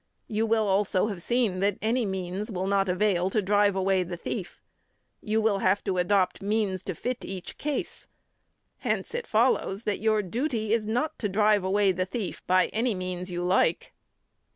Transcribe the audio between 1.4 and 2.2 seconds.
that any